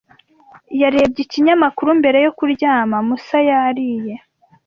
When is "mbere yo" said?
1.99-2.31